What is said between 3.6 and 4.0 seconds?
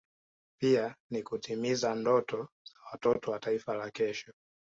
la